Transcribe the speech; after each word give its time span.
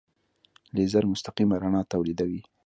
لیزر 0.75 1.03
مستقیمه 1.11 1.55
رڼا 1.63 1.81
تولیدوي. 1.91 2.41